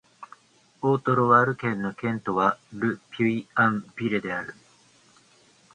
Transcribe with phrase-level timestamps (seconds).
[0.81, 4.55] オート＝ロワール県の県都はル・ピュイ＝アン＝ヴレである